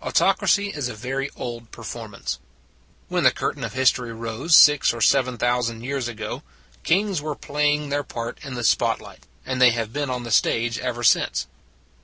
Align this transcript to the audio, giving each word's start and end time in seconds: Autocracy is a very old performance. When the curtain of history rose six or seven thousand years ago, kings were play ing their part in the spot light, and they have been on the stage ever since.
Autocracy 0.00 0.68
is 0.68 0.86
a 0.86 0.94
very 0.94 1.30
old 1.34 1.72
performance. 1.72 2.38
When 3.08 3.24
the 3.24 3.32
curtain 3.32 3.64
of 3.64 3.72
history 3.72 4.12
rose 4.12 4.54
six 4.56 4.94
or 4.94 5.00
seven 5.00 5.36
thousand 5.36 5.82
years 5.82 6.06
ago, 6.06 6.44
kings 6.84 7.20
were 7.20 7.34
play 7.34 7.72
ing 7.74 7.88
their 7.88 8.04
part 8.04 8.38
in 8.44 8.54
the 8.54 8.62
spot 8.62 9.00
light, 9.00 9.26
and 9.44 9.60
they 9.60 9.72
have 9.72 9.92
been 9.92 10.10
on 10.10 10.22
the 10.22 10.30
stage 10.30 10.78
ever 10.78 11.02
since. 11.02 11.48